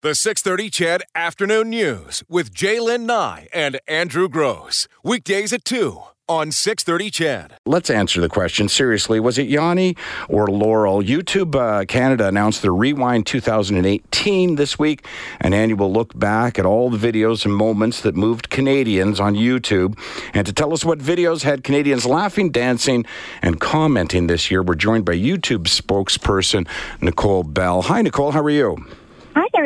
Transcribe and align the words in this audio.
The 0.00 0.14
630 0.14 0.70
CHED 0.70 1.02
Afternoon 1.16 1.70
News 1.70 2.22
with 2.28 2.54
Jaylen 2.54 3.00
Nye 3.00 3.48
and 3.52 3.80
Andrew 3.88 4.28
Gross. 4.28 4.86
Weekdays 5.02 5.52
at 5.52 5.64
2 5.64 6.00
on 6.28 6.52
630 6.52 7.10
CHED. 7.10 7.54
Let's 7.66 7.90
answer 7.90 8.20
the 8.20 8.28
question 8.28 8.68
seriously. 8.68 9.18
Was 9.18 9.38
it 9.38 9.48
Yanny 9.48 9.98
or 10.28 10.46
Laurel? 10.46 11.02
YouTube 11.02 11.56
uh, 11.56 11.84
Canada 11.84 12.28
announced 12.28 12.62
their 12.62 12.72
Rewind 12.72 13.26
2018 13.26 14.54
this 14.54 14.78
week, 14.78 15.04
an 15.40 15.52
annual 15.52 15.92
look 15.92 16.16
back 16.16 16.60
at 16.60 16.64
all 16.64 16.90
the 16.90 17.12
videos 17.12 17.44
and 17.44 17.52
moments 17.52 18.00
that 18.02 18.14
moved 18.14 18.50
Canadians 18.50 19.18
on 19.18 19.34
YouTube. 19.34 19.98
And 20.32 20.46
to 20.46 20.52
tell 20.52 20.72
us 20.72 20.84
what 20.84 21.00
videos 21.00 21.42
had 21.42 21.64
Canadians 21.64 22.06
laughing, 22.06 22.52
dancing, 22.52 23.04
and 23.42 23.58
commenting 23.58 24.28
this 24.28 24.48
year, 24.48 24.62
we're 24.62 24.76
joined 24.76 25.04
by 25.04 25.14
YouTube 25.14 25.64
spokesperson 25.64 26.68
Nicole 27.00 27.42
Bell. 27.42 27.82
Hi, 27.82 28.00
Nicole. 28.00 28.30
How 28.30 28.42
are 28.42 28.48
you? 28.48 28.86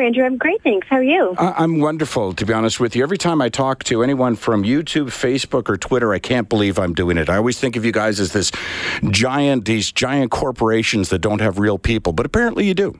Andrew. 0.03 0.23
I'm 0.25 0.37
great, 0.37 0.61
thanks. 0.61 0.87
How 0.89 0.97
are 0.97 1.03
you? 1.03 1.35
I- 1.37 1.63
I'm 1.63 1.79
wonderful, 1.79 2.33
to 2.33 2.45
be 2.45 2.53
honest 2.53 2.79
with 2.79 2.95
you. 2.95 3.03
Every 3.03 3.17
time 3.17 3.41
I 3.41 3.49
talk 3.49 3.83
to 3.85 4.03
anyone 4.03 4.35
from 4.35 4.63
YouTube, 4.63 5.07
Facebook, 5.07 5.69
or 5.69 5.77
Twitter, 5.77 6.13
I 6.13 6.19
can't 6.19 6.49
believe 6.49 6.77
I'm 6.77 6.93
doing 6.93 7.17
it. 7.17 7.29
I 7.29 7.37
always 7.37 7.59
think 7.59 7.75
of 7.75 7.85
you 7.85 7.91
guys 7.91 8.19
as 8.19 8.33
this 8.33 8.51
giant, 9.09 9.65
these 9.65 9.91
giant 9.91 10.31
corporations 10.31 11.09
that 11.09 11.19
don't 11.19 11.39
have 11.41 11.57
real 11.57 11.77
people, 11.77 12.13
but 12.13 12.25
apparently 12.25 12.67
you 12.67 12.73
do. 12.73 12.99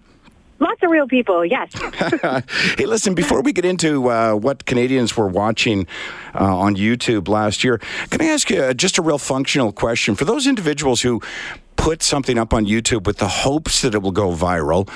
Lots 0.59 0.81
of 0.81 0.91
real 0.91 1.07
people, 1.07 1.43
yes. 1.43 1.73
hey, 2.77 2.85
listen, 2.85 3.13
before 3.15 3.41
we 3.41 3.51
get 3.51 3.65
into 3.65 4.09
uh, 4.09 4.33
what 4.33 4.65
Canadians 4.65 5.17
were 5.17 5.27
watching 5.27 5.87
uh, 6.33 6.57
on 6.57 6.75
YouTube 6.77 7.27
last 7.27 7.65
year, 7.65 7.79
can 8.09 8.21
I 8.21 8.25
ask 8.25 8.49
you 8.49 8.61
uh, 8.61 8.73
just 8.73 8.97
a 8.97 9.01
real 9.01 9.17
functional 9.17 9.73
question? 9.73 10.15
For 10.15 10.23
those 10.23 10.47
individuals 10.47 11.01
who 11.01 11.21
put 11.75 12.01
something 12.01 12.37
up 12.37 12.53
on 12.53 12.65
YouTube 12.65 13.05
with 13.05 13.17
the 13.17 13.27
hopes 13.27 13.81
that 13.81 13.93
it 13.93 14.01
will 14.01 14.13
go 14.13 14.29
viral, 14.33 14.89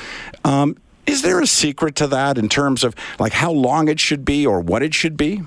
um, 0.45 0.77
is 1.07 1.21
there 1.21 1.39
a 1.39 1.47
secret 1.47 1.95
to 1.95 2.07
that 2.07 2.37
in 2.37 2.49
terms 2.49 2.83
of 2.83 2.95
like 3.19 3.33
how 3.33 3.51
long 3.51 3.87
it 3.87 3.99
should 3.99 4.25
be 4.25 4.45
or 4.45 4.59
what 4.59 4.83
it 4.83 4.93
should 4.93 5.17
be? 5.17 5.41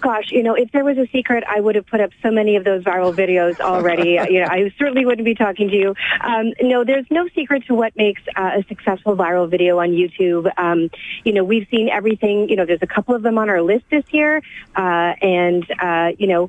Gosh, 0.00 0.30
you 0.30 0.42
know, 0.42 0.54
if 0.54 0.72
there 0.72 0.84
was 0.84 0.96
a 0.96 1.06
secret, 1.08 1.44
I 1.46 1.60
would 1.60 1.74
have 1.74 1.86
put 1.86 2.00
up 2.00 2.10
so 2.22 2.30
many 2.30 2.56
of 2.56 2.64
those 2.64 2.82
viral 2.82 3.14
videos 3.14 3.60
already. 3.60 4.10
you 4.30 4.40
know, 4.40 4.46
I 4.48 4.72
certainly 4.78 5.04
wouldn't 5.04 5.24
be 5.24 5.34
talking 5.34 5.68
to 5.68 5.76
you. 5.76 5.94
Um, 6.20 6.52
no, 6.62 6.84
there's 6.84 7.06
no 7.10 7.28
secret 7.34 7.66
to 7.66 7.74
what 7.74 7.94
makes 7.96 8.22
uh, 8.34 8.52
a 8.58 8.64
successful 8.68 9.14
viral 9.14 9.48
video 9.50 9.78
on 9.78 9.90
YouTube. 9.90 10.50
Um, 10.58 10.90
you 11.24 11.32
know, 11.32 11.44
we've 11.44 11.66
seen 11.70 11.88
everything. 11.88 12.48
You 12.48 12.56
know, 12.56 12.64
there's 12.64 12.82
a 12.82 12.86
couple 12.86 13.14
of 13.14 13.22
them 13.22 13.36
on 13.36 13.50
our 13.50 13.60
list 13.60 13.84
this 13.90 14.04
year, 14.10 14.42
uh, 14.74 15.14
and 15.20 15.66
uh, 15.80 16.12
you 16.18 16.28
know, 16.28 16.48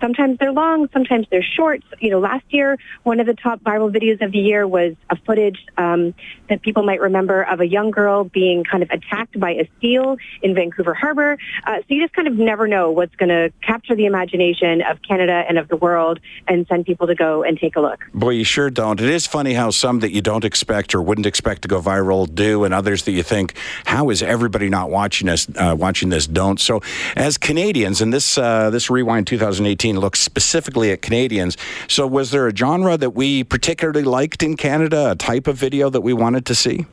sometimes 0.00 0.38
they're 0.38 0.52
long, 0.52 0.88
sometimes 0.92 1.26
they're 1.30 1.42
short. 1.42 1.82
You 2.00 2.10
know, 2.10 2.20
last 2.20 2.44
year 2.50 2.78
one 3.02 3.18
of 3.18 3.26
the 3.26 3.34
top 3.34 3.60
viral 3.60 3.92
videos 3.92 4.24
of 4.24 4.30
the 4.30 4.38
year 4.38 4.66
was 4.66 4.94
a 5.10 5.16
footage 5.16 5.58
um, 5.76 6.14
that 6.48 6.62
people 6.62 6.84
might 6.84 7.00
remember 7.00 7.42
of 7.42 7.60
a 7.60 7.66
young 7.66 7.90
girl 7.90 8.24
being 8.24 8.62
kind 8.62 8.82
of 8.82 8.90
attacked 8.90 9.38
by 9.38 9.52
a 9.52 9.68
seal 9.80 10.16
in 10.42 10.54
Vancouver 10.54 10.94
Harbor. 10.94 11.38
Uh, 11.66 11.78
so 11.78 11.84
you 11.88 12.02
just 12.02 12.14
kind 12.14 12.28
of 12.28 12.34
never 12.34 12.68
know 12.68 12.83
what's 12.90 13.14
going 13.16 13.28
to 13.28 13.52
capture 13.62 13.94
the 13.94 14.06
imagination 14.06 14.82
of 14.82 15.00
Canada 15.02 15.44
and 15.48 15.58
of 15.58 15.68
the 15.68 15.76
world 15.76 16.20
and 16.48 16.66
send 16.66 16.86
people 16.86 17.06
to 17.06 17.14
go 17.14 17.42
and 17.42 17.58
take 17.58 17.76
a 17.76 17.80
look. 17.80 18.00
Boy, 18.12 18.30
you 18.30 18.44
sure 18.44 18.70
don't. 18.70 19.00
It 19.00 19.10
is 19.10 19.26
funny 19.26 19.54
how 19.54 19.70
some 19.70 20.00
that 20.00 20.12
you 20.12 20.20
don't 20.20 20.44
expect 20.44 20.94
or 20.94 21.02
wouldn't 21.02 21.26
expect 21.26 21.62
to 21.62 21.68
go 21.68 21.80
viral 21.80 22.32
do, 22.32 22.64
and 22.64 22.72
others 22.72 23.04
that 23.04 23.12
you 23.12 23.22
think, 23.22 23.54
how 23.84 24.10
is 24.10 24.22
everybody 24.22 24.68
not 24.68 24.90
watching 24.90 25.28
us? 25.28 25.46
Uh, 25.56 25.74
watching 25.78 26.08
this 26.08 26.26
don't. 26.26 26.60
So, 26.60 26.80
as 27.16 27.38
Canadians, 27.38 28.00
and 28.00 28.12
this 28.12 28.38
uh, 28.38 28.70
this 28.70 28.90
rewind 28.90 29.26
2018 29.26 29.98
looks 29.98 30.20
specifically 30.20 30.90
at 30.92 31.02
Canadians. 31.02 31.56
So, 31.88 32.06
was 32.06 32.30
there 32.30 32.46
a 32.46 32.56
genre 32.56 32.96
that 32.96 33.10
we 33.10 33.44
particularly 33.44 34.02
liked 34.04 34.42
in 34.42 34.56
Canada? 34.56 35.12
A 35.12 35.16
type 35.16 35.46
of 35.46 35.56
video 35.56 35.90
that 35.90 36.00
we 36.00 36.12
wanted 36.12 36.46
to 36.46 36.54
see? 36.54 36.86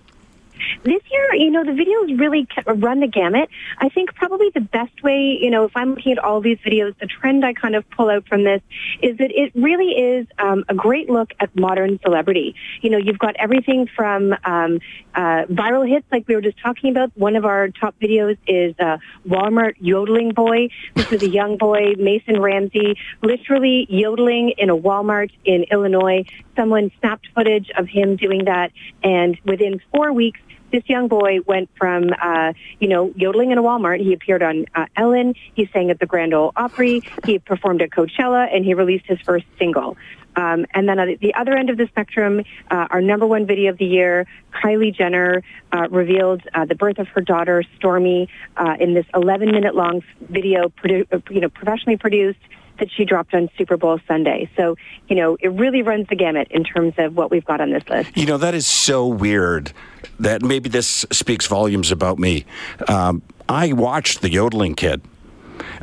This 0.84 1.02
year, 1.12 1.34
you 1.36 1.52
know, 1.52 1.64
the 1.64 1.72
videos 1.72 2.20
really 2.20 2.48
run 2.66 3.00
the 3.00 3.08
gamut. 3.08 3.50
I 3.78 3.90
think 3.90 4.16
probably 4.16 4.50
the 4.54 4.62
best 4.62 5.04
way, 5.04 5.38
you 5.42 5.50
know, 5.50 5.66
if 5.66 5.72
I'm 5.76 5.96
looking 5.96 6.14
at 6.14 6.20
all 6.20 6.42
these 6.42 6.58
videos, 6.60 6.98
the 7.00 7.08
trend 7.08 7.46
I 7.46 7.54
kind 7.54 7.76
of 7.76 7.90
pull 7.92 8.10
out 8.10 8.28
from 8.28 8.44
this 8.44 8.62
is 9.02 9.18
that 9.18 9.32
it 9.32 9.52
really 9.56 9.92
is 9.92 10.28
um, 10.40 10.64
a 10.70 10.74
great 10.74 11.10
look 11.10 11.32
at 11.40 11.56
modern 11.56 12.00
celebrity. 12.04 12.56
You 12.82 12.90
know, 12.90 12.98
you've 12.98 13.20
got 13.20 13.36
everything 13.38 13.88
from 13.96 14.34
um, 14.44 14.80
uh, 15.16 15.46
viral 15.50 15.88
hits 15.88 16.06
like 16.12 16.28
we 16.28 16.36
were 16.36 16.42
just 16.42 16.60
talking 16.60 16.92
about. 16.92 17.12
One 17.16 17.36
of 17.36 17.46
our 17.46 17.70
top 17.70 17.96
videos 18.00 18.38
is 18.48 18.76
uh, 18.80 18.98
Walmart 19.28 19.76
yodeling 19.80 20.32
boy. 20.32 20.70
This 20.96 21.12
is 21.12 21.24
a 21.24 21.30
young 21.30 21.58
boy, 21.58 21.96
Mason 21.98 22.40
Ramsey, 22.42 22.98
literally 23.22 23.88
yodeling 23.90 24.54
in 24.58 24.70
a 24.70 24.76
Walmart 24.78 25.32
in 25.46 25.64
Illinois. 25.72 26.26
Someone 26.56 26.92
snapped 27.00 27.28
footage 27.34 27.70
of 27.78 27.88
him 27.88 28.16
doing 28.16 28.46
that, 28.46 28.72
and 29.04 29.38
within 29.46 29.82
four 29.92 30.12
weeks, 30.12 30.40
this 30.72 30.84
young 30.88 31.08
boy 31.08 31.40
went 31.46 31.70
from, 31.78 32.10
uh, 32.22 32.54
you 32.80 32.88
know, 32.88 33.12
yodeling 33.16 33.52
in 33.52 33.58
a 33.58 33.64
Walmart. 33.64 34.00
He 34.00 34.14
appeared 34.14 34.42
on 34.42 34.66
uh, 34.76 34.86
Ellen. 34.96 35.36
He 35.54 35.70
sang 35.74 35.92
at 35.92 36.00
the 36.00 36.06
Grand 36.06 36.34
Ole 36.34 36.52
Opry. 36.56 37.02
He 37.26 37.40
performed 37.40 37.82
at 37.82 37.90
Coachella, 37.90 38.54
and 38.54 38.66
he 38.66 38.74
released 38.74 39.06
his 39.06 39.20
first 39.22 39.46
single. 39.60 39.98
Um, 40.36 40.66
and 40.74 40.88
then 40.88 40.98
at 40.98 41.20
the 41.20 41.34
other 41.36 41.54
end 41.58 41.70
of 41.70 41.78
the 41.78 41.88
spectrum, 41.88 42.44
uh, 42.70 42.88
our 42.90 43.02
number 43.02 43.28
one 43.28 43.46
video 43.46 43.72
of 43.72 43.78
the 43.78 43.86
year, 43.86 44.26
Kylie 44.54 44.96
Jenner 44.96 45.44
uh, 45.74 45.90
revealed 45.90 46.42
uh, 46.54 46.66
the 46.66 46.76
birth 46.76 47.00
of 47.00 47.08
her 47.10 47.22
daughter, 47.22 47.64
Stormi 47.80 48.28
uh, 48.56 48.76
in 48.80 48.94
this 48.94 49.06
11-minute 49.14 49.76
long 49.76 50.04
video, 50.22 50.70
produ- 50.70 51.08
uh, 51.12 51.20
you 51.30 51.42
know, 51.42 51.50
professionally 51.50 51.98
produced 51.98 52.40
that 52.82 52.92
she 52.92 53.06
dropped 53.06 53.34
on 53.34 53.48
Super 53.58 53.78
Bowl 53.78 54.00
Sunday. 54.08 54.50
So, 54.58 54.76
you 55.08 55.16
know, 55.16 55.38
it 55.40 55.50
really 55.50 55.84
runs 55.84 56.08
the 56.10 56.16
gamut 56.16 56.48
in 56.50 56.64
terms 56.64 56.96
of 56.98 57.16
what 57.16 57.30
we've 57.30 57.46
got 57.46 57.62
on 57.62 57.70
this 57.70 57.88
list. 57.88 58.18
You 58.18 58.26
know, 58.26 58.38
that 58.38 58.56
is 58.56 58.66
so 58.66 59.08
weird 59.08 59.72
that 60.20 60.42
maybe 60.42 60.68
this 60.68 61.06
speaks 61.12 61.46
volumes 61.46 61.92
about 61.92 62.18
me. 62.18 62.44
Um, 62.88 63.22
I 63.48 63.72
watched 63.74 64.22
the 64.22 64.32
yodeling 64.32 64.74
kid. 64.74 65.02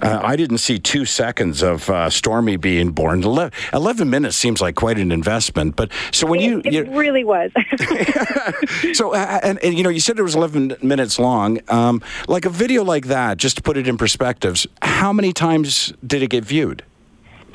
Uh, 0.02 0.20
I 0.22 0.34
didn't 0.34 0.58
see 0.58 0.78
two 0.78 1.04
seconds 1.04 1.62
of 1.62 1.88
uh, 1.88 2.08
Stormi 2.08 2.60
being 2.60 2.90
born. 2.90 3.22
Ele- 3.22 3.50
Eleven 3.72 4.10
minutes 4.10 4.36
seems 4.36 4.60
like 4.60 4.74
quite 4.74 4.98
an 4.98 5.12
investment, 5.12 5.76
but 5.76 5.90
so 6.10 6.26
when 6.26 6.40
you, 6.40 6.60
it, 6.64 6.88
really 6.88 7.22
was. 7.22 7.50
so 8.92 9.14
uh, 9.14 9.40
and, 9.42 9.62
and, 9.62 9.76
you 9.76 9.84
know 9.84 9.88
you 9.88 10.00
said 10.00 10.18
it 10.18 10.22
was 10.22 10.34
eleven 10.34 10.76
minutes 10.82 11.18
long. 11.18 11.60
Um, 11.68 12.02
like 12.26 12.44
a 12.44 12.50
video 12.50 12.82
like 12.82 13.06
that, 13.06 13.38
just 13.38 13.56
to 13.56 13.62
put 13.62 13.76
it 13.76 13.86
in 13.86 13.96
perspectives, 13.96 14.66
how 14.82 15.12
many 15.12 15.32
times 15.32 15.92
did 16.04 16.22
it 16.22 16.30
get 16.30 16.44
viewed? 16.44 16.84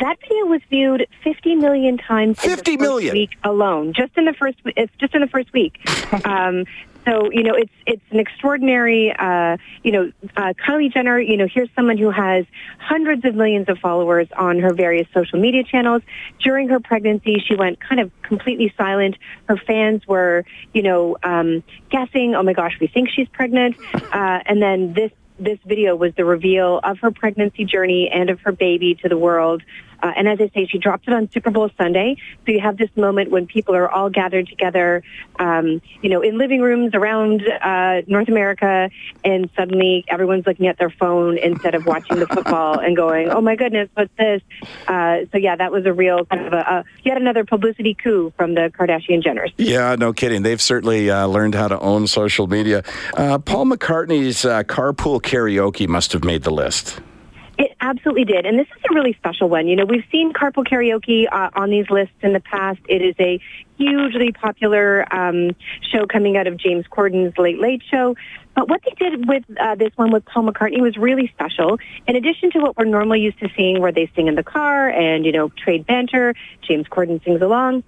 That 0.03 0.19
video 0.19 0.47
was 0.47 0.59
viewed 0.69 1.07
50 1.23 1.55
million 1.55 1.97
times 1.97 2.37
50 2.37 2.73
in 2.73 2.77
the 2.77 2.83
million? 2.83 3.13
week 3.13 3.37
alone, 3.41 3.93
just 3.93 4.11
in 4.17 4.25
the 4.25 4.33
first 4.33 4.57
it's 4.75 4.91
just 4.97 5.15
in 5.15 5.21
the 5.21 5.27
first 5.27 5.53
week. 5.53 5.79
um, 6.25 6.65
so 7.05 7.31
you 7.31 7.41
know 7.41 7.53
it's 7.53 7.71
it's 7.85 8.03
an 8.11 8.19
extraordinary 8.19 9.13
uh, 9.17 9.55
you 9.81 9.93
know 9.93 10.11
uh, 10.35 10.51
Kylie 10.67 10.93
Jenner 10.93 11.21
you 11.21 11.37
know 11.37 11.47
here's 11.47 11.69
someone 11.73 11.97
who 11.97 12.09
has 12.09 12.45
hundreds 12.79 13.23
of 13.23 13.33
millions 13.33 13.69
of 13.69 13.77
followers 13.79 14.27
on 14.35 14.59
her 14.59 14.73
various 14.73 15.07
social 15.13 15.39
media 15.39 15.63
channels 15.63 16.01
during 16.39 16.67
her 16.67 16.81
pregnancy 16.81 17.41
she 17.45 17.55
went 17.55 17.79
kind 17.79 18.01
of 18.01 18.11
completely 18.23 18.73
silent 18.77 19.15
her 19.47 19.55
fans 19.55 20.05
were 20.05 20.43
you 20.73 20.81
know 20.81 21.15
um, 21.23 21.63
guessing 21.89 22.35
oh 22.35 22.43
my 22.43 22.53
gosh 22.53 22.77
we 22.81 22.87
think 22.87 23.09
she's 23.09 23.29
pregnant 23.29 23.77
uh, 23.93 24.39
and 24.45 24.61
then 24.61 24.93
this 24.93 25.11
this 25.39 25.59
video 25.65 25.95
was 25.95 26.13
the 26.15 26.25
reveal 26.25 26.79
of 26.83 26.99
her 26.99 27.11
pregnancy 27.11 27.65
journey 27.65 28.09
and 28.13 28.29
of 28.29 28.39
her 28.41 28.51
baby 28.51 28.95
to 28.95 29.09
the 29.09 29.17
world. 29.17 29.63
Uh, 30.03 30.11
and 30.17 30.27
as 30.27 30.39
I 30.41 30.49
say, 30.53 30.67
she 30.67 30.77
dropped 30.77 31.07
it 31.07 31.13
on 31.13 31.31
Super 31.31 31.49
Bowl 31.49 31.69
Sunday. 31.77 32.17
So 32.45 32.51
you 32.51 32.59
have 32.59 32.77
this 32.77 32.89
moment 32.97 33.31
when 33.31 33.47
people 33.47 33.73
are 33.73 33.89
all 33.89 34.09
gathered 34.09 34.47
together, 34.47 35.01
um, 35.39 35.81
you 36.01 36.09
know, 36.09 36.21
in 36.21 36.37
living 36.37 36.59
rooms 36.59 36.93
around 36.93 37.41
uh, 37.47 38.01
North 38.05 38.27
America, 38.27 38.89
and 39.23 39.49
suddenly 39.55 40.03
everyone's 40.09 40.45
looking 40.45 40.67
at 40.67 40.77
their 40.77 40.89
phone 40.89 41.37
instead 41.37 41.73
of 41.73 41.85
watching 41.85 42.19
the 42.19 42.27
football 42.27 42.79
and 42.83 42.97
going, 42.97 43.29
"Oh 43.29 43.39
my 43.39 43.55
goodness, 43.55 43.89
what's 43.93 44.13
this?" 44.17 44.41
Uh, 44.87 45.19
so 45.31 45.37
yeah, 45.37 45.55
that 45.55 45.71
was 45.71 45.85
a 45.85 45.93
real 45.93 46.25
kind 46.25 46.47
of 46.47 46.53
a, 46.53 46.57
a 46.57 46.83
yet 47.03 47.17
another 47.17 47.45
publicity 47.45 47.93
coup 47.93 48.33
from 48.35 48.55
the 48.55 48.71
Kardashian 48.77 49.23
Jenners. 49.23 49.53
Yeah, 49.57 49.95
no 49.95 50.11
kidding. 50.11 50.43
They've 50.43 50.61
certainly 50.61 51.09
uh, 51.09 51.27
learned 51.27 51.55
how 51.55 51.69
to 51.69 51.79
own 51.79 52.07
social 52.07 52.47
media. 52.47 52.83
Uh, 53.15 53.39
Paul 53.39 53.67
McCartney's 53.67 54.43
uh, 54.43 54.63
carpool 54.63 55.21
karaoke 55.21 55.87
must 55.87 56.11
have 56.11 56.25
made 56.25 56.43
the 56.43 56.51
list. 56.51 56.99
It 57.63 57.77
absolutely 57.79 58.25
did. 58.25 58.45
And 58.45 58.59
this 58.59 58.67
is 58.75 58.83
a 58.91 58.93
really 58.93 59.13
special 59.13 59.47
one. 59.47 59.67
You 59.67 59.77
know, 59.77 59.85
we've 59.85 60.03
seen 60.11 60.33
carpool 60.33 60.65
karaoke 60.65 61.27
uh, 61.31 61.49
on 61.55 61.69
these 61.69 61.89
lists 61.89 62.13
in 62.21 62.33
the 62.33 62.41
past. 62.41 62.81
It 62.89 63.01
is 63.01 63.15
a 63.21 63.39
hugely 63.77 64.33
popular 64.33 65.07
um, 65.15 65.51
show 65.89 66.05
coming 66.05 66.35
out 66.35 66.45
of 66.45 66.57
James 66.57 66.85
Corden's 66.91 67.37
Late 67.37 67.61
Late 67.61 67.81
Show. 67.89 68.17
But 68.53 68.67
what 68.67 68.81
they 68.83 68.93
did 68.99 69.29
with 69.29 69.45
uh, 69.57 69.75
this 69.75 69.93
one 69.95 70.11
with 70.11 70.25
Paul 70.25 70.43
McCartney 70.43 70.81
was 70.81 70.97
really 70.97 71.29
special. 71.33 71.79
In 72.05 72.17
addition 72.17 72.51
to 72.51 72.59
what 72.59 72.75
we're 72.75 72.83
normally 72.83 73.21
used 73.21 73.39
to 73.39 73.47
seeing 73.55 73.79
where 73.79 73.93
they 73.93 74.11
sing 74.13 74.27
in 74.27 74.35
the 74.35 74.43
car 74.43 74.89
and, 74.89 75.25
you 75.25 75.31
know, 75.31 75.47
trade 75.47 75.85
banter, 75.85 76.35
James 76.67 76.87
Corden 76.87 77.23
sings 77.23 77.41
along. 77.41 77.85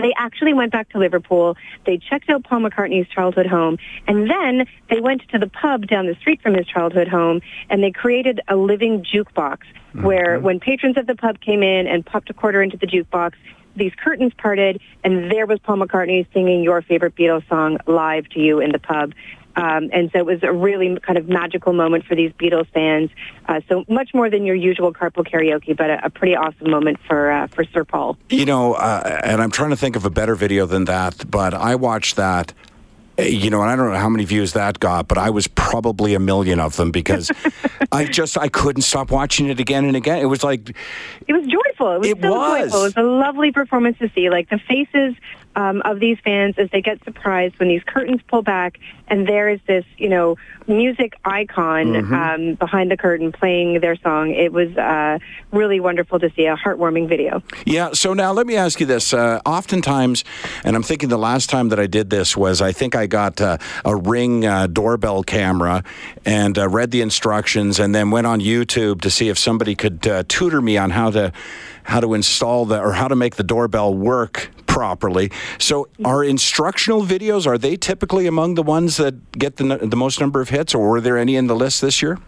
They 0.00 0.12
actually 0.16 0.54
went 0.54 0.72
back 0.72 0.88
to 0.90 0.98
Liverpool. 0.98 1.56
They 1.86 1.98
checked 1.98 2.30
out 2.30 2.44
Paul 2.44 2.60
McCartney's 2.60 3.08
childhood 3.08 3.46
home, 3.46 3.78
and 4.06 4.30
then 4.30 4.66
they 4.88 5.00
went 5.00 5.22
to 5.30 5.38
the 5.38 5.48
pub 5.48 5.86
down 5.86 6.06
the 6.06 6.14
street 6.16 6.42
from 6.42 6.54
his 6.54 6.66
childhood 6.66 7.08
home, 7.08 7.40
and 7.68 7.82
they 7.82 7.90
created 7.90 8.40
a 8.48 8.56
living 8.56 9.04
jukebox 9.04 9.58
where 9.92 10.36
mm-hmm. 10.36 10.44
when 10.44 10.60
patrons 10.60 10.96
of 10.96 11.06
the 11.06 11.14
pub 11.14 11.40
came 11.40 11.62
in 11.62 11.86
and 11.86 12.06
popped 12.06 12.30
a 12.30 12.34
quarter 12.34 12.62
into 12.62 12.76
the 12.76 12.86
jukebox, 12.86 13.32
these 13.76 13.92
curtains 14.02 14.32
parted, 14.36 14.80
and 15.04 15.30
there 15.30 15.46
was 15.46 15.58
Paul 15.60 15.76
McCartney 15.78 16.26
singing 16.32 16.62
your 16.62 16.82
favorite 16.82 17.14
Beatles 17.14 17.48
song 17.48 17.78
live 17.86 18.28
to 18.30 18.40
you 18.40 18.60
in 18.60 18.72
the 18.72 18.78
pub. 18.78 19.12
Um, 19.56 19.90
and 19.92 20.10
so 20.12 20.18
it 20.18 20.26
was 20.26 20.42
a 20.42 20.52
really 20.52 20.98
kind 21.00 21.18
of 21.18 21.28
magical 21.28 21.72
moment 21.72 22.04
for 22.04 22.14
these 22.14 22.32
Beatles 22.32 22.68
fans. 22.72 23.10
Uh, 23.48 23.60
so 23.68 23.84
much 23.88 24.14
more 24.14 24.30
than 24.30 24.44
your 24.44 24.54
usual 24.54 24.92
carpool 24.92 25.26
karaoke, 25.26 25.76
but 25.76 25.90
a, 25.90 26.06
a 26.06 26.10
pretty 26.10 26.36
awesome 26.36 26.70
moment 26.70 26.98
for 27.06 27.30
uh, 27.30 27.46
for 27.48 27.64
Sir 27.64 27.84
Paul. 27.84 28.16
You 28.28 28.46
know, 28.46 28.74
uh, 28.74 29.20
and 29.24 29.42
I'm 29.42 29.50
trying 29.50 29.70
to 29.70 29.76
think 29.76 29.96
of 29.96 30.04
a 30.04 30.10
better 30.10 30.34
video 30.34 30.66
than 30.66 30.84
that, 30.84 31.30
but 31.30 31.54
I 31.54 31.74
watched 31.74 32.16
that 32.16 32.52
you 33.28 33.50
know, 33.50 33.60
and 33.62 33.70
I 33.70 33.76
don't 33.76 33.90
know 33.90 33.98
how 33.98 34.08
many 34.08 34.24
views 34.24 34.52
that 34.52 34.80
got, 34.80 35.08
but 35.08 35.18
I 35.18 35.30
was 35.30 35.46
probably 35.46 36.14
a 36.14 36.20
million 36.20 36.60
of 36.60 36.76
them 36.76 36.90
because 36.90 37.30
I 37.92 38.04
just 38.04 38.38
I 38.38 38.48
couldn't 38.48 38.82
stop 38.82 39.10
watching 39.10 39.48
it 39.48 39.60
again 39.60 39.84
and 39.84 39.96
again. 39.96 40.18
It 40.18 40.26
was 40.26 40.44
like 40.44 40.70
it 41.26 41.32
was 41.32 41.46
joyful. 41.46 41.92
It 41.92 41.98
was 41.98 42.08
it 42.08 42.20
so 42.20 42.30
was. 42.30 42.62
joyful. 42.62 42.80
It 42.80 42.84
was 42.84 42.96
a 42.96 43.02
lovely 43.02 43.52
performance 43.52 43.98
to 43.98 44.10
see. 44.14 44.30
Like 44.30 44.48
the 44.48 44.58
faces 44.58 45.14
um, 45.56 45.82
of 45.84 45.98
these 45.98 46.18
fans 46.22 46.54
as 46.58 46.70
they 46.70 46.80
get 46.80 47.02
surprised 47.04 47.58
when 47.58 47.68
these 47.68 47.82
curtains 47.84 48.20
pull 48.28 48.42
back 48.42 48.78
and 49.08 49.26
there 49.26 49.48
is 49.48 49.60
this, 49.66 49.84
you 49.98 50.08
know, 50.08 50.36
music 50.68 51.14
icon 51.24 51.86
mm-hmm. 51.86 52.14
um, 52.14 52.54
behind 52.54 52.90
the 52.90 52.96
curtain 52.96 53.32
playing 53.32 53.80
their 53.80 53.96
song. 53.96 54.30
It 54.30 54.52
was 54.52 54.76
uh, 54.76 55.18
really 55.50 55.80
wonderful 55.80 56.20
to 56.20 56.30
see 56.36 56.46
a 56.46 56.56
heartwarming 56.56 57.08
video. 57.08 57.42
Yeah. 57.66 57.90
So 57.92 58.14
now 58.14 58.32
let 58.32 58.46
me 58.46 58.56
ask 58.56 58.78
you 58.78 58.86
this. 58.86 59.12
Uh, 59.12 59.40
oftentimes, 59.44 60.24
and 60.64 60.76
I'm 60.76 60.84
thinking 60.84 61.08
the 61.08 61.18
last 61.18 61.50
time 61.50 61.70
that 61.70 61.80
I 61.80 61.88
did 61.88 62.10
this 62.10 62.36
was 62.36 62.62
I 62.62 62.70
think 62.70 62.94
I 62.94 63.06
got 63.10 63.40
uh, 63.40 63.58
a 63.84 63.94
Ring 63.94 64.46
uh, 64.46 64.66
doorbell 64.66 65.22
camera 65.22 65.84
and 66.24 66.58
uh, 66.58 66.68
read 66.68 66.90
the 66.90 67.02
instructions 67.02 67.78
and 67.78 67.94
then 67.94 68.10
went 68.10 68.26
on 68.26 68.40
YouTube 68.40 69.02
to 69.02 69.10
see 69.10 69.28
if 69.28 69.38
somebody 69.38 69.74
could 69.74 70.06
uh, 70.06 70.22
tutor 70.28 70.62
me 70.62 70.78
on 70.78 70.90
how 70.90 71.10
to 71.10 71.32
how 71.82 72.00
to 72.00 72.14
install 72.14 72.64
the 72.66 72.80
or 72.80 72.92
how 72.92 73.08
to 73.08 73.16
make 73.16 73.36
the 73.36 73.42
doorbell 73.42 73.92
work 73.92 74.50
properly. 74.66 75.30
So, 75.58 75.88
are 76.04 76.22
instructional 76.22 77.04
videos 77.04 77.46
are 77.46 77.58
they 77.58 77.76
typically 77.76 78.26
among 78.26 78.54
the 78.54 78.62
ones 78.62 78.96
that 78.96 79.32
get 79.32 79.56
the 79.56 79.64
the 79.82 79.96
most 79.96 80.20
number 80.20 80.40
of 80.40 80.48
hits, 80.48 80.74
or 80.74 80.88
were 80.88 81.00
there 81.00 81.18
any 81.18 81.36
in 81.36 81.48
the 81.48 81.56
list 81.56 81.80
this 81.80 82.00
year? 82.00 82.18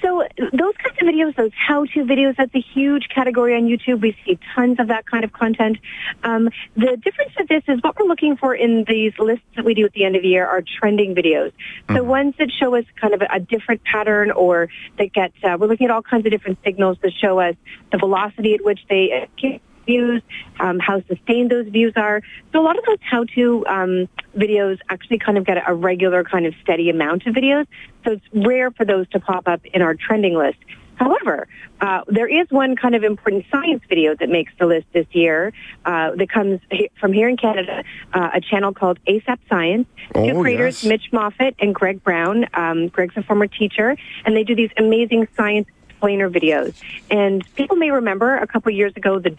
So 0.00 0.22
those 0.38 0.74
videos, 1.04 1.36
those 1.36 1.52
how-to 1.54 2.04
videos, 2.04 2.36
that's 2.36 2.54
a 2.54 2.60
huge 2.60 3.08
category 3.14 3.54
on 3.54 3.62
YouTube. 3.64 4.00
We 4.00 4.16
see 4.24 4.38
tons 4.54 4.80
of 4.80 4.88
that 4.88 5.06
kind 5.06 5.24
of 5.24 5.32
content. 5.32 5.78
Um, 6.22 6.48
the 6.76 6.96
difference 6.96 7.32
with 7.38 7.48
this 7.48 7.62
is 7.68 7.82
what 7.82 7.98
we're 7.98 8.06
looking 8.06 8.36
for 8.36 8.54
in 8.54 8.84
these 8.88 9.12
lists 9.18 9.44
that 9.56 9.64
we 9.64 9.74
do 9.74 9.84
at 9.84 9.92
the 9.92 10.04
end 10.04 10.16
of 10.16 10.22
the 10.22 10.28
year 10.28 10.46
are 10.46 10.62
trending 10.62 11.14
videos. 11.14 11.52
So 11.88 11.94
mm-hmm. 11.94 12.06
ones 12.06 12.34
that 12.38 12.50
show 12.50 12.74
us 12.74 12.84
kind 13.00 13.14
of 13.14 13.22
a, 13.22 13.26
a 13.34 13.40
different 13.40 13.82
pattern 13.84 14.30
or 14.30 14.68
that 14.98 15.12
get, 15.12 15.32
uh, 15.42 15.56
we're 15.58 15.68
looking 15.68 15.86
at 15.86 15.90
all 15.90 16.02
kinds 16.02 16.26
of 16.26 16.32
different 16.32 16.58
signals 16.64 16.98
that 17.02 17.12
show 17.20 17.38
us 17.38 17.54
the 17.92 17.98
velocity 17.98 18.54
at 18.54 18.64
which 18.64 18.80
they 18.88 19.28
get 19.36 19.60
views, 19.86 20.22
um, 20.60 20.78
how 20.78 21.02
sustained 21.02 21.50
those 21.50 21.68
views 21.68 21.92
are. 21.96 22.22
So 22.52 22.60
a 22.60 22.64
lot 22.64 22.78
of 22.78 22.84
those 22.84 22.98
how-to 23.02 23.66
um, 23.66 24.08
videos 24.36 24.78
actually 24.88 25.18
kind 25.18 25.38
of 25.38 25.44
get 25.44 25.58
a 25.66 25.74
regular 25.74 26.24
kind 26.24 26.46
of 26.46 26.54
steady 26.62 26.90
amount 26.90 27.26
of 27.26 27.34
videos. 27.34 27.66
So 28.04 28.12
it's 28.12 28.24
rare 28.32 28.70
for 28.70 28.84
those 28.84 29.08
to 29.10 29.20
pop 29.20 29.46
up 29.46 29.60
in 29.66 29.82
our 29.82 29.94
trending 29.94 30.34
list. 30.34 30.58
However, 30.96 31.48
uh, 31.80 32.02
there 32.06 32.26
is 32.28 32.46
one 32.50 32.76
kind 32.76 32.94
of 32.94 33.04
important 33.04 33.44
science 33.50 33.82
video 33.88 34.14
that 34.16 34.28
makes 34.28 34.52
the 34.58 34.66
list 34.66 34.86
this 34.92 35.06
year 35.12 35.52
uh, 35.84 36.12
that 36.16 36.28
comes 36.28 36.60
from 36.98 37.12
here 37.12 37.28
in 37.28 37.36
Canada, 37.36 37.84
uh, 38.12 38.30
a 38.34 38.40
channel 38.40 38.72
called 38.72 38.98
ASAP 39.06 39.38
Science. 39.48 39.88
Oh, 40.14 40.26
Two 40.26 40.40
creators, 40.40 40.82
yes. 40.82 40.88
Mitch 40.88 41.10
Moffit 41.12 41.54
and 41.58 41.74
Greg 41.74 42.02
Brown. 42.02 42.46
Um, 42.54 42.88
Greg's 42.88 43.16
a 43.16 43.22
former 43.22 43.46
teacher, 43.46 43.96
and 44.24 44.36
they 44.36 44.44
do 44.44 44.54
these 44.54 44.70
amazing 44.76 45.28
science 45.36 45.68
explainer 45.88 46.30
videos. 46.30 46.74
And 47.10 47.44
people 47.54 47.76
may 47.76 47.90
remember 47.90 48.36
a 48.36 48.46
couple 48.46 48.70
years 48.72 48.92
ago 48.96 49.18
the 49.18 49.30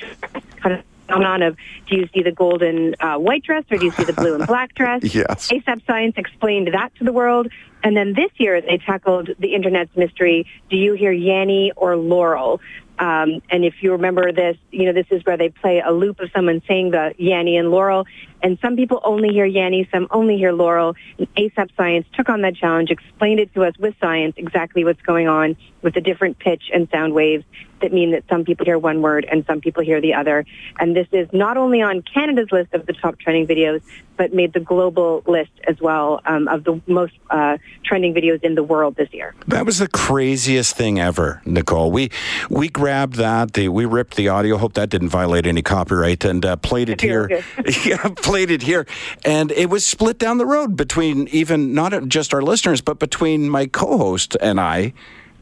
kind 0.57 0.75
of 0.75 0.83
phenomenon 1.05 1.41
of 1.41 1.57
do 1.87 1.97
you 1.97 2.09
see 2.13 2.23
the 2.23 2.31
golden 2.31 2.95
uh, 2.99 3.17
white 3.17 3.43
dress 3.43 3.63
or 3.71 3.77
do 3.77 3.85
you 3.85 3.91
see 3.91 4.03
the 4.03 4.13
blue 4.13 4.35
and 4.35 4.47
black 4.47 4.73
dress? 4.75 5.03
yes. 5.03 5.49
ASAP 5.49 5.85
Science 5.85 6.15
explained 6.17 6.69
that 6.73 6.93
to 6.95 7.03
the 7.03 7.13
world. 7.13 7.47
And 7.83 7.95
then 7.95 8.13
this 8.13 8.31
year 8.37 8.61
they 8.61 8.77
tackled 8.77 9.29
the 9.37 9.53
internet's 9.53 9.95
mystery, 9.95 10.47
do 10.69 10.77
you 10.77 10.93
hear 10.93 11.13
Yanny 11.13 11.71
or 11.75 11.95
Laurel? 11.95 12.59
Um, 12.97 13.41
and 13.49 13.65
if 13.65 13.75
you 13.81 13.91
remember 13.91 14.31
this, 14.31 14.57
you 14.71 14.85
know, 14.85 14.93
this 14.93 15.07
is 15.11 15.23
where 15.25 15.37
they 15.37 15.49
play 15.49 15.81
a 15.85 15.91
loop 15.91 16.19
of 16.19 16.31
someone 16.33 16.61
saying 16.67 16.91
the 16.91 17.13
Yanny 17.19 17.59
and 17.59 17.69
Laurel. 17.69 18.05
And 18.45 18.59
some 18.61 18.75
people 18.75 19.01
only 19.03 19.29
hear 19.29 19.49
Yanny, 19.49 19.89
some 19.89 20.07
only 20.11 20.37
hear 20.37 20.51
Laurel. 20.51 20.93
And 21.17 21.27
ASAP 21.33 21.75
Science 21.75 22.05
took 22.13 22.29
on 22.29 22.41
that 22.41 22.55
challenge, 22.55 22.91
explained 22.91 23.39
it 23.39 23.51
to 23.55 23.63
us 23.65 23.75
with 23.79 23.95
science 23.99 24.35
exactly 24.37 24.85
what's 24.85 25.01
going 25.01 25.27
on 25.27 25.57
with 25.81 25.95
the 25.95 26.01
different 26.01 26.37
pitch 26.37 26.69
and 26.71 26.87
sound 26.91 27.15
waves 27.15 27.43
that 27.81 27.91
mean 27.91 28.11
that 28.11 28.23
some 28.29 28.43
people 28.45 28.65
hear 28.65 28.77
one 28.77 29.01
word 29.01 29.25
and 29.29 29.45
some 29.45 29.61
people 29.61 29.83
hear 29.83 29.99
the 29.99 30.13
other. 30.13 30.45
And 30.79 30.95
this 30.95 31.07
is 31.11 31.27
not 31.33 31.57
only 31.57 31.81
on 31.81 32.01
Canada's 32.01 32.51
list 32.51 32.73
of 32.73 32.85
the 32.85 32.93
top 32.93 33.19
trending 33.19 33.47
videos, 33.47 33.81
but 34.17 34.33
made 34.33 34.53
the 34.53 34.59
global 34.61 35.23
list 35.27 35.51
as 35.67 35.79
well 35.81 36.21
um, 36.25 36.47
of 36.47 36.63
the 36.63 36.81
most 36.87 37.13
uh, 37.29 37.57
trending 37.83 38.13
videos 38.13 38.41
in 38.43 38.55
the 38.55 38.63
world 38.63 38.95
this 38.95 39.11
year. 39.11 39.35
That 39.47 39.65
was 39.65 39.79
the 39.79 39.89
craziest 39.89 40.75
thing 40.75 40.99
ever, 40.99 41.41
Nicole. 41.45 41.91
We 41.91 42.11
we 42.49 42.69
grabbed 42.69 43.15
that, 43.15 43.53
the, 43.53 43.69
we 43.69 43.85
ripped 43.85 44.15
the 44.15 44.29
audio. 44.29 44.57
Hope 44.57 44.73
that 44.73 44.89
didn't 44.89 45.09
violate 45.09 45.45
any 45.45 45.61
copyright, 45.61 46.23
and 46.23 46.45
uh, 46.45 46.55
played 46.55 46.89
it 46.89 47.01
here. 47.01 47.43
yeah, 47.85 48.07
played 48.15 48.34
it 48.43 48.61
here, 48.61 48.85
and 49.23 49.51
it 49.51 49.69
was 49.69 49.85
split 49.85 50.19
down 50.19 50.37
the 50.37 50.45
road 50.45 50.75
between 50.75 51.27
even 51.29 51.73
not 51.73 52.07
just 52.07 52.33
our 52.33 52.41
listeners, 52.41 52.81
but 52.81 52.99
between 52.99 53.49
my 53.49 53.65
co-host 53.65 54.37
and 54.41 54.59
I 54.59 54.93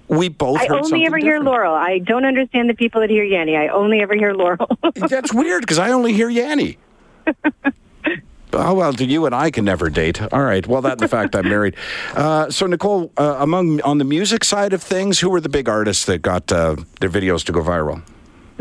we 0.08 0.30
both 0.30 0.60
I 0.60 0.68
only 0.68 1.06
ever 1.06 1.18
different. 1.18 1.24
hear 1.24 1.40
Laurel. 1.40 1.74
I 1.74 2.00
don't 2.00 2.26
understand 2.26 2.70
the 2.70 2.74
people 2.74 3.02
that 3.02 3.10
hear 3.10 3.26
Yanny. 3.26 3.58
I 3.58 3.70
only 3.70 4.02
ever 4.02 4.14
hear 4.16 4.34
Laurel. 4.34 4.78
That's 4.96 5.34
weird 5.34 5.62
because 5.62 5.80
I 5.80 5.92
only 5.92 6.14
hear 6.14 6.30
Yanny. 6.30 6.78
Oh, 8.56 8.76
well, 8.76 8.94
you 8.94 9.26
and 9.26 9.34
I 9.34 9.50
can 9.50 9.66
never 9.66 9.90
date. 9.90 10.22
All 10.32 10.44
right. 10.44 10.66
Well, 10.68 10.84
that 10.84 10.92
and 10.92 11.00
the 11.00 11.08
fact 11.08 11.36
I'm 11.36 11.50
married. 11.50 11.76
Uh, 12.14 12.52
so, 12.52 12.68
Nicole, 12.68 13.12
uh, 13.18 13.38
among 13.40 13.82
on 13.82 13.98
the 13.98 14.04
music 14.04 14.44
side 14.44 14.74
of 14.74 14.84
things, 14.84 15.20
who 15.20 15.30
were 15.32 15.42
the 15.42 15.50
big 15.50 15.68
artists 15.68 16.06
that 16.06 16.22
got 16.22 16.52
uh, 16.52 16.76
their 17.00 17.10
videos 17.10 17.44
to 17.46 17.52
go 17.52 17.62
viral? 17.62 18.04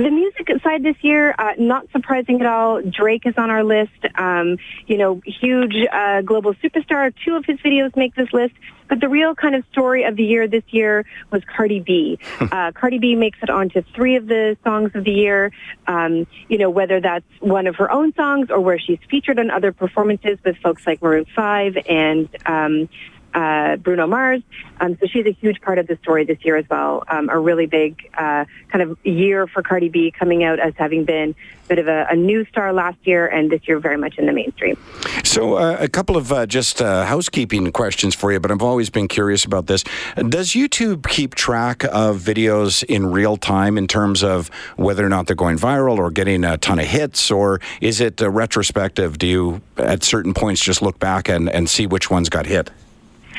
The 0.02 0.10
music 0.10 0.49
side 0.64 0.82
this 0.82 0.96
year, 1.02 1.32
uh, 1.38 1.52
not 1.58 1.88
surprising 1.93 2.40
at 2.40 2.46
all. 2.46 2.82
Drake 2.82 3.25
is 3.25 3.34
on 3.37 3.50
our 3.50 3.62
list. 3.62 3.93
Um, 4.16 4.56
you 4.88 4.99
know, 4.99 5.22
huge 5.25 5.76
uh, 5.93 6.22
global 6.22 6.54
superstar. 6.54 7.14
Two 7.25 7.37
of 7.37 7.44
his 7.44 7.58
videos 7.58 7.94
make 7.94 8.12
this 8.16 8.32
list. 8.32 8.54
But 8.88 9.00
the 9.00 9.08
real 9.08 9.37
kind 9.37 9.54
of 9.54 9.64
story 9.70 10.02
of 10.02 10.16
the 10.16 10.25
year 10.25 10.49
this 10.49 10.64
year 10.70 11.06
was 11.31 11.43
Cardi 11.44 11.78
B. 11.78 12.19
uh, 12.40 12.72
Cardi 12.72 12.99
B 12.99 13.14
makes 13.14 13.38
it 13.44 13.49
onto 13.49 13.82
three 13.94 14.16
of 14.16 14.26
the 14.26 14.56
songs 14.64 14.90
of 14.96 15.04
the 15.04 15.12
year. 15.12 15.52
Um, 15.87 16.26
you 16.49 16.58
know, 16.58 16.69
whether 16.69 17.00
that's 17.00 17.25
one 17.38 17.69
of 17.69 17.76
her 17.76 17.88
own 17.88 18.12
songs 18.14 18.50
or 18.50 18.58
where 18.58 18.81
she's 18.81 18.99
featured 19.08 19.38
on 19.38 19.52
other 19.52 19.70
performances 19.70 20.37
with 20.44 20.56
folks 20.56 20.84
like 20.84 21.00
Maroon 21.00 21.26
5 21.37 21.78
and 21.88 22.28
um, 22.44 22.88
uh, 23.34 23.76
Bruno 23.76 24.06
Mars. 24.06 24.43
Um, 24.81 24.96
so 24.99 25.06
she's 25.06 25.26
a 25.26 25.32
huge 25.32 25.61
part 25.61 25.79
of 25.79 25.87
the 25.87 25.96
story 26.02 26.25
this 26.25 26.38
year 26.45 26.56
as 26.56 26.68
well. 26.68 27.04
Um, 27.09 27.28
a 27.28 27.38
really 27.38 27.66
big 27.66 28.11
uh, 28.14 28.45
kind 28.68 28.83
of 28.83 28.99
year 29.06 29.47
for 29.47 29.62
Cardi 29.62 29.88
B 29.88 30.11
coming 30.11 30.45
out 30.45 30.59
as 30.59 30.75
having 30.76 31.04
been 31.04 31.30
a 31.64 31.68
bit 31.68 31.78
of 31.78 31.88
a, 31.88 32.06
a 32.11 32.16
new 32.16 32.45
star 32.47 32.73
last 32.73 32.99
year 33.04 33.26
and 33.26 33.50
this 33.50 33.66
year 33.68 33.78
very 33.78 33.97
much 33.97 34.18
in 34.18 34.26
the 34.26 34.33
mainstream. 34.33 34.76
So 35.25 35.54
uh, 35.54 35.76
a 35.78 35.88
couple 35.88 36.16
of 36.16 36.33
uh, 36.33 36.47
just 36.47 36.83
uh, 36.83 37.06
housekeeping 37.06 37.71
questions 37.73 38.14
for 38.14 38.33
you, 38.33 38.40
but 38.40 38.50
I've 38.50 38.62
always 38.62 38.90
been 38.90 39.09
curious 39.09 39.45
about 39.45 39.66
this. 39.66 39.85
Does 40.16 40.50
YouTube 40.50 41.09
keep 41.09 41.35
track 41.35 41.85
of 41.85 42.21
videos 42.21 42.83
in 42.85 43.06
real 43.06 43.37
time 43.37 43.78
in 43.78 43.87
terms 43.87 44.23
of 44.23 44.49
whether 44.76 45.06
or 45.06 45.09
not 45.09 45.26
they're 45.26 45.37
going 45.37 45.59
viral 45.59 45.97
or 45.97 46.11
getting 46.11 46.45
a 46.45 46.59
ton 46.59 46.78
of 46.78 46.87
hits, 46.87 47.30
or 47.30 47.61
is 47.80 48.00
it 48.00 48.21
uh, 48.21 48.28
retrospective? 48.28 49.18
Do 49.18 49.26
you 49.26 49.62
at 49.76 50.02
certain 50.02 50.35
points 50.35 50.61
just 50.61 50.83
look 50.83 50.99
back 50.99 51.28
and, 51.28 51.49
and 51.49 51.68
see 51.68 51.87
which 51.87 52.11
ones 52.11 52.28
got 52.28 52.47
hit? 52.47 52.71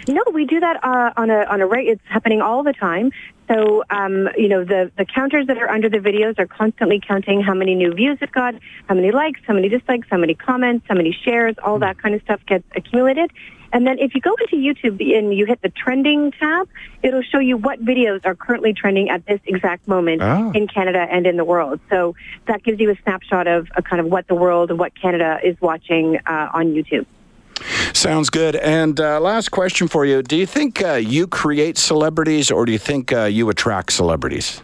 No, 0.07 0.24
we 0.33 0.45
do 0.45 0.60
that 0.60 0.83
uh, 0.83 1.12
on 1.15 1.29
a 1.29 1.43
on 1.45 1.62
a 1.62 1.67
rate. 1.67 1.88
It's 1.88 2.01
happening 2.05 2.41
all 2.41 2.63
the 2.63 2.74
time. 2.74 3.12
So, 3.48 3.83
um, 3.89 4.29
you 4.38 4.48
know, 4.48 4.63
the, 4.63 4.91
the 4.98 5.05
counters 5.05 5.48
that 5.48 5.57
are 5.57 5.69
under 5.69 5.89
the 5.89 5.98
videos 5.98 6.39
are 6.39 6.48
constantly 6.48 7.01
counting 7.05 7.41
how 7.41 7.53
many 7.53 7.75
new 7.75 7.93
views 7.93 8.17
it 8.22 8.31
got, 8.31 8.55
how 8.88 8.95
many 8.95 9.12
likes, 9.12 9.41
how 9.45 9.53
many 9.53 9.67
dislikes, 9.67 10.07
how 10.10 10.17
many 10.17 10.33
comments, 10.33 10.86
how 10.88 10.95
many 10.95 11.12
shares, 11.12 11.55
all 11.62 11.79
that 11.79 11.98
kind 11.98 12.15
of 12.15 12.22
stuff 12.22 12.39
gets 12.45 12.63
accumulated. 12.75 13.31
And 13.74 13.88
then 13.88 13.98
if 13.98 14.13
you 14.13 14.22
go 14.22 14.36
into 14.36 14.55
YouTube 14.55 15.01
and 15.17 15.33
you 15.33 15.45
hit 15.45 15.62
the 15.62 15.69
trending 15.69 16.31
tab, 16.31 16.69
it'll 17.01 17.24
show 17.24 17.39
you 17.39 17.57
what 17.57 17.83
videos 17.83 18.24
are 18.24 18.36
currently 18.36 18.74
trending 18.74 19.10
at 19.10 19.25
this 19.25 19.41
exact 19.45 19.88
moment 19.88 20.22
oh. 20.22 20.51
in 20.51 20.67
Canada 20.67 21.00
and 21.00 21.25
in 21.25 21.38
the 21.38 21.43
world. 21.43 21.79
So 21.89 22.15
that 22.45 22.63
gives 22.63 22.79
you 22.79 22.91
a 22.91 22.95
snapshot 23.01 23.48
of 23.48 23.67
a 23.75 23.81
kind 23.81 24.00
of 24.00 24.05
what 24.05 24.27
the 24.27 24.36
world 24.36 24.69
and 24.69 24.77
what 24.77 24.93
Canada 24.93 25.39
is 25.43 25.60
watching 25.60 26.19
uh, 26.25 26.50
on 26.53 26.67
YouTube. 26.74 27.07
Sounds 27.93 28.29
good. 28.29 28.55
And 28.55 29.00
uh, 29.00 29.19
last 29.19 29.50
question 29.50 29.88
for 29.88 30.05
you: 30.05 30.22
Do 30.22 30.36
you 30.36 30.45
think 30.45 30.81
uh, 30.81 30.93
you 30.93 31.27
create 31.27 31.77
celebrities, 31.77 32.51
or 32.51 32.65
do 32.65 32.72
you 32.72 32.79
think 32.79 33.12
uh, 33.13 33.25
you 33.25 33.50
attract 33.50 33.93
celebrities? 33.93 34.62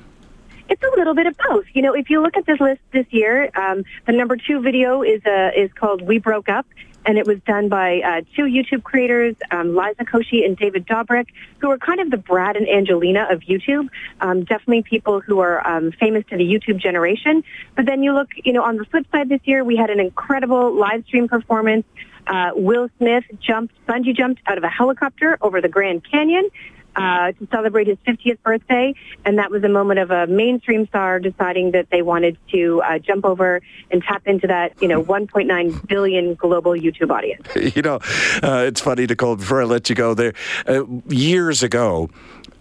It's 0.69 0.83
a 0.83 0.89
little 0.97 1.15
bit 1.15 1.25
of 1.25 1.35
both. 1.49 1.65
You 1.73 1.81
know, 1.81 1.93
if 1.93 2.09
you 2.09 2.21
look 2.21 2.37
at 2.37 2.45
this 2.45 2.59
list 2.59 2.81
this 2.91 3.07
year, 3.09 3.49
um, 3.55 3.83
the 4.05 4.11
number 4.11 4.37
two 4.37 4.61
video 4.61 5.01
is 5.01 5.25
uh, 5.25 5.51
is 5.55 5.71
called 5.73 6.01
"We 6.01 6.19
Broke 6.19 6.49
Up." 6.49 6.65
and 7.05 7.17
it 7.17 7.25
was 7.25 7.39
done 7.47 7.69
by 7.69 8.01
uh, 8.01 8.21
two 8.35 8.43
YouTube 8.43 8.83
creators, 8.83 9.35
um, 9.51 9.75
Liza 9.75 10.05
Koshy 10.05 10.45
and 10.45 10.57
David 10.57 10.85
Dobrik, 10.85 11.27
who 11.59 11.71
are 11.71 11.77
kind 11.77 11.99
of 11.99 12.11
the 12.11 12.17
Brad 12.17 12.55
and 12.55 12.67
Angelina 12.67 13.27
of 13.31 13.39
YouTube. 13.41 13.89
Um, 14.21 14.43
definitely 14.43 14.83
people 14.83 15.19
who 15.21 15.39
are 15.39 15.65
um, 15.67 15.91
famous 15.93 16.23
to 16.29 16.37
the 16.37 16.43
YouTube 16.43 16.77
generation. 16.77 17.43
But 17.75 17.85
then 17.85 18.03
you 18.03 18.13
look, 18.13 18.29
you 18.43 18.53
know, 18.53 18.63
on 18.63 18.77
the 18.77 18.85
flip 18.85 19.07
side 19.11 19.29
this 19.29 19.41
year, 19.45 19.63
we 19.63 19.75
had 19.75 19.89
an 19.89 19.99
incredible 19.99 20.73
live 20.73 21.05
stream 21.05 21.27
performance 21.27 21.85
Uh, 22.29 22.51
Will 22.53 22.89
Smith 22.99 23.23
jumped, 23.41 23.73
bungee 23.87 24.15
jumped 24.15 24.41
out 24.45 24.57
of 24.57 24.63
a 24.63 24.69
helicopter 24.69 25.37
over 25.41 25.61
the 25.61 25.69
Grand 25.69 26.03
Canyon 26.09 26.49
uh, 26.95 27.31
to 27.31 27.47
celebrate 27.51 27.87
his 27.87 27.97
50th 28.07 28.41
birthday, 28.43 28.93
and 29.25 29.37
that 29.37 29.49
was 29.49 29.63
a 29.63 29.69
moment 29.69 29.99
of 29.99 30.11
a 30.11 30.27
mainstream 30.27 30.85
star 30.87 31.19
deciding 31.19 31.71
that 31.71 31.89
they 31.89 32.01
wanted 32.01 32.37
to 32.51 32.81
uh, 32.83 32.99
jump 32.99 33.25
over 33.25 33.61
and 33.89 34.03
tap 34.03 34.21
into 34.27 34.47
that, 34.47 34.79
you 34.81 34.87
know, 34.87 35.03
1.9 35.03 35.87
billion 35.87 36.35
global 36.35 36.71
YouTube 36.71 37.11
audience. 37.11 37.47
You 37.79 37.83
know, 37.83 37.99
uh, 38.41 38.65
it's 38.67 38.81
funny, 38.81 39.05
Nicole. 39.05 39.35
Before 39.35 39.61
I 39.61 39.65
let 39.65 39.89
you 39.89 39.95
go, 39.95 40.13
there 40.13 40.33
uh, 40.67 40.83
years 41.07 41.63
ago. 41.63 42.09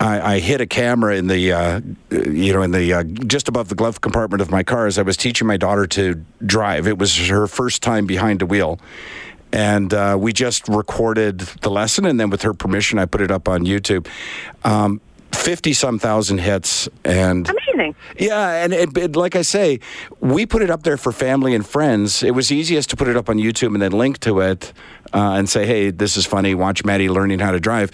I, 0.01 0.35
I, 0.35 0.39
hit 0.39 0.61
a 0.61 0.67
camera 0.67 1.17
in 1.17 1.27
the, 1.27 1.53
uh, 1.53 1.81
you 2.11 2.53
know, 2.53 2.63
in 2.63 2.71
the 2.71 2.93
uh, 2.93 3.03
just 3.03 3.49
above 3.49 3.69
the 3.69 3.75
glove 3.75 4.01
compartment 4.01 4.41
of 4.41 4.49
my 4.49 4.63
car 4.63 4.87
as 4.87 4.97
I 4.97 5.03
was 5.03 5.17
teaching 5.17 5.49
my 5.49 5.57
daughter 5.57 5.89
to 5.89 6.25
drive. 6.47 6.87
It 6.87 6.99
was 6.99 7.17
her 7.29 7.49
first 7.49 7.83
time 7.83 8.07
behind 8.07 8.41
a 8.41 8.47
wheel, 8.47 8.79
and 9.53 9.93
uh, 9.95 10.17
we 10.19 10.33
just 10.33 10.69
recorded 10.69 11.41
the 11.41 11.71
lesson, 11.71 12.05
and 12.05 12.19
then 12.19 12.31
with 12.31 12.43
her 12.43 12.55
permission, 12.55 12.99
I 12.99 13.07
put 13.07 13.21
it 13.21 13.31
up 13.31 13.49
on 13.49 13.65
YouTube. 13.65 14.07
Um, 14.65 15.01
50 15.33 15.73
some 15.73 15.99
thousand 15.99 16.39
hits 16.39 16.89
and 17.05 17.49
amazing. 17.49 17.95
Yeah 18.19 18.65
and 18.65 18.73
it, 18.73 18.97
it, 18.97 19.15
like 19.15 19.37
i 19.37 19.43
say 19.43 19.79
we 20.21 20.47
put 20.47 20.63
it 20.63 20.71
up 20.71 20.83
there 20.83 20.97
for 20.97 21.13
family 21.13 21.55
and 21.55 21.67
friends. 21.67 22.23
It 22.23 22.33
was 22.33 22.51
easiest 22.51 22.91
to 22.91 22.97
put 22.97 23.09
it 23.09 23.17
up 23.17 23.29
on 23.29 23.37
youtube 23.37 23.73
and 23.75 23.81
then 23.81 23.93
link 23.93 24.19
to 24.21 24.41
it 24.41 24.73
uh, 25.13 25.33
and 25.33 25.49
say 25.49 25.67
hey 25.67 25.91
this 25.91 26.17
is 26.17 26.27
funny. 26.27 26.55
Watch 26.55 26.85
maddie 26.85 27.09
learning 27.09 27.41
how 27.41 27.53
to 27.53 27.61
drive 27.61 27.93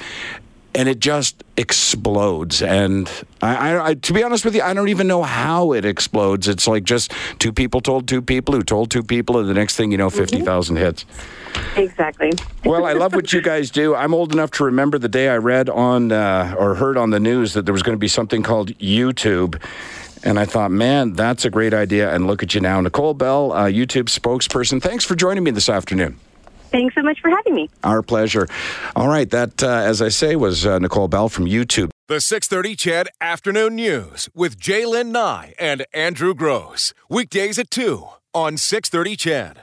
and 0.75 0.89
it 0.89 0.99
just 0.99 1.43
explodes. 1.57 2.63
And 2.63 3.11
I, 3.41 3.55
I, 3.55 3.89
I, 3.89 3.95
to 3.95 4.13
be 4.13 4.23
honest 4.23 4.45
with 4.45 4.55
you, 4.55 4.63
I 4.63 4.75
don't 4.75 4.89
even 4.89 5.07
know 5.07 5.23
how 5.23 5.73
it 5.73 5.85
explodes. 5.85 6.49
It's 6.49 6.67
like 6.67 6.85
just 6.85 7.13
two 7.39 7.53
people 7.53 7.81
told 7.81 8.09
two 8.09 8.23
people 8.23 8.55
who 8.55 8.63
told 8.63 8.91
two 8.91 9.03
people, 9.03 9.39
and 9.39 9.49
the 9.49 9.55
next 9.55 9.77
thing 9.77 9.93
you 9.93 9.99
know, 9.99 10.11
50,000 10.11 10.75
mm-hmm. 10.75 10.85
hits. 10.85 11.05
Exactly. 11.77 12.33
well, 12.65 12.85
I 12.85 12.93
love 12.93 13.15
what 13.15 13.33
you 13.33 13.41
guys 13.41 13.71
do. 13.71 13.95
I'm 13.95 14.13
old 14.13 14.33
enough 14.33 14.51
to 14.53 14.65
remember 14.65 14.99
the 14.99 15.09
day 15.09 15.29
I 15.29 15.37
read 15.37 15.69
on 15.69 16.11
uh, 16.11 16.55
or 16.59 16.75
heard 16.75 16.97
on 16.97 17.11
the 17.11 17.21
news 17.21 17.53
that 17.55 17.65
there 17.65 17.73
was 17.73 17.83
going 17.83 17.97
to 17.97 18.01
be 18.01 18.09
something 18.09 18.43
called 18.43 18.77
YouTube. 18.79 19.61
And 20.25 20.39
I 20.39 20.47
thought, 20.47 20.71
man, 20.71 21.13
that's 21.13 21.45
a 21.45 21.51
great 21.51 21.75
idea. 21.75 22.13
And 22.13 22.27
look 22.27 22.43
at 22.43 22.55
you 22.55 22.61
now. 22.61 22.81
Nicole 22.81 23.15
Bell, 23.15 23.53
uh, 23.53 23.67
YouTube 23.67 24.07
spokesperson. 24.07 24.83
Thanks 24.83 25.05
for 25.05 25.15
joining 25.15 25.45
me 25.45 25.51
this 25.51 25.69
afternoon. 25.69 26.19
Thanks 26.75 26.97
so 26.97 27.03
much 27.03 27.21
for 27.21 27.31
having 27.31 27.55
me. 27.55 27.71
Our 27.85 28.03
pleasure. 28.03 28.49
All 28.97 29.07
right, 29.07 29.31
that, 29.31 29.63
uh, 29.63 29.69
as 29.69 30.03
I 30.03 30.09
say, 30.09 30.35
was 30.35 30.67
uh, 30.67 30.81
Nicole 30.81 31.07
Bell 31.07 31.29
from 31.29 31.45
YouTube. 31.45 31.91
The 32.09 32.21
630 32.21 32.75
CHED 32.75 33.09
Afternoon 33.21 33.77
News 33.77 34.29
with 34.35 34.59
Jaylen 34.59 35.13
Nye 35.13 35.55
and 35.57 35.87
Andrew 35.95 36.35
Gross. 36.35 36.93
Weekdays 37.09 37.61
at 37.61 37.71
2 37.71 38.09
on 38.35 38.57
630 38.57 39.15
CHED. 39.15 39.53